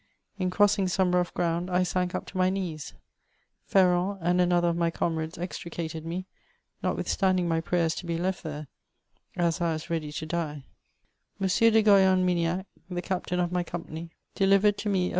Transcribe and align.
In 0.39 0.49
crossing 0.49 0.87
some 0.87 1.13
rough 1.13 1.31
g^und, 1.35 1.69
I 1.69 1.83
sank 1.83 2.15
up 2.15 2.25
to 2.25 2.37
my 2.39 2.49
knees. 2.49 2.95
Ferron 3.65 4.17
and 4.19 4.41
another 4.41 4.69
of 4.69 4.75
my 4.75 4.89
comrades 4.89 5.37
extricated 5.37 6.07
me, 6.07 6.25
notwithstanding 6.81 7.47
my 7.47 7.61
prayers 7.61 7.93
to 7.97 8.07
be 8.07 8.17
lert 8.17 8.37
there, 8.37 8.65
as 9.35 9.61
I 9.61 9.73
was 9.73 9.91
ready 9.91 10.11
to 10.13 10.25
die. 10.25 10.65
M. 11.39 11.47
de 11.47 11.83
Goyon 11.83 12.25
Miniac, 12.25 12.65
the 12.89 13.03
captain 13.03 13.39
of 13.39 13.51
my 13.51 13.61
company, 13.61 14.09
delivered 14.33 14.75
to 14.79 14.89
me 14.89 15.07
a. 15.09 15.09